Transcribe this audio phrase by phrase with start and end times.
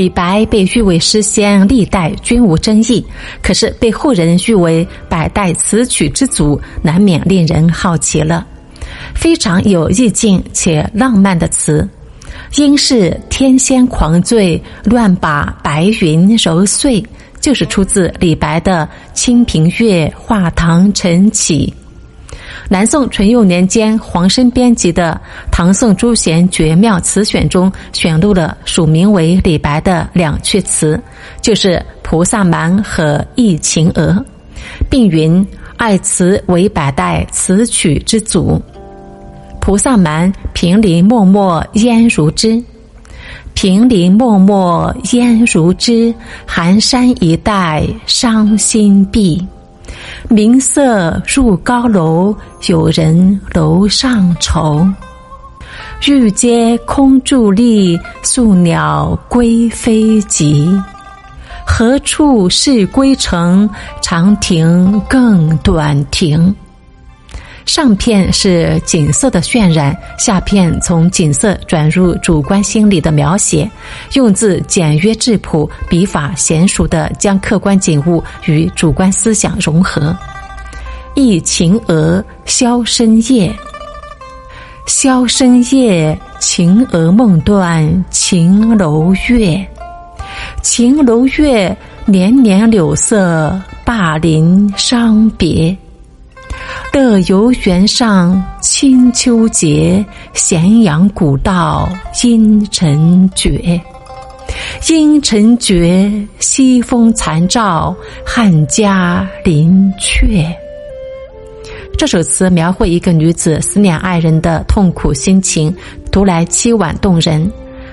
[0.00, 3.04] 李白被誉为诗仙，历代均无争议。
[3.42, 8.46] 可是被后人誉为百代词曲之祖，难免令人好奇了。
[9.14, 11.86] 非常有意境且浪漫的词，
[12.56, 17.04] 应是天仙狂醉，乱把白云揉碎，
[17.38, 21.74] 就是出自李白的《清平乐·画堂晨起》。
[22.72, 30.98] 南宋淳佑年间，黄申编辑的《唐宋诸贤绝妙词选》中选录了署名为李白的两阙词，
[31.42, 31.70] 就是
[32.04, 34.12] 《菩萨蛮》和《忆秦娥》，
[34.88, 35.44] 并云
[35.78, 38.52] 爱词为百代词曲之祖。
[39.58, 42.62] 《菩萨蛮》平林脉脉烟如织，
[43.52, 46.14] 平林脉脉烟如织，
[46.46, 49.44] 寒山一带伤心碧。
[50.28, 52.34] 明色入高楼，
[52.68, 54.86] 有人楼上愁。
[56.06, 60.68] 玉阶空伫立，宿鸟归飞急。
[61.66, 63.68] 何处是归程？
[64.00, 66.54] 长亭更短亭。
[67.70, 73.70] 上片是景色的渲染，下片从景色转入主观心理的描写，
[74.14, 80.12] 用字简约质朴，笔法娴熟的将客观景物与主观思想融合。
[81.14, 83.54] 忆秦娥，箫声夜，
[84.84, 89.64] 箫声夜，秦娥梦断秦楼月，
[90.60, 95.76] 秦楼月，年年柳色，灞陵伤别。
[96.92, 101.88] 乐游原上清秋节，咸阳古道
[102.24, 103.80] 阴沉绝。
[104.88, 107.94] 阴沉绝，西风残照
[108.26, 110.44] 汉家林阙。
[111.96, 115.72] 这首词描绘一个女子思念爱人的痛苦心情，
[116.10, 117.48] 读来凄婉动人。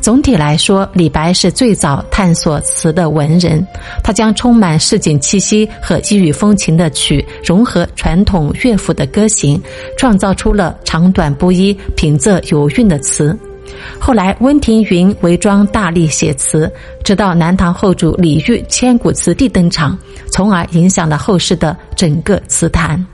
[0.00, 3.64] 总体来说，李白是最早探索词的文人。
[4.02, 9.60] 他将充满市井气息和异域风情的曲融合传统乐府的歌行，
[9.98, 13.38] 创造出了长短不一、平仄有韵的词。
[13.98, 16.70] 后来，温庭筠伪装大力写词，
[17.04, 19.96] 直到南唐后主李煜千古词帝登场，
[20.32, 23.04] 从而影响了后世的整个词坛。